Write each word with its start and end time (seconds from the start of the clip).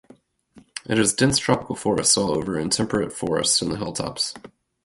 It 0.87 0.97
has 0.97 1.13
dense 1.13 1.37
tropical 1.37 1.75
forests 1.75 2.17
all 2.17 2.31
over 2.31 2.57
and 2.57 2.71
temperate 2.71 3.13
forest 3.13 3.61
in 3.61 3.69
the 3.69 3.77
hilltops. 3.77 4.33